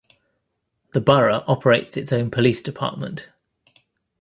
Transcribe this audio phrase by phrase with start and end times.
[0.93, 3.27] The Borough operates its own police department.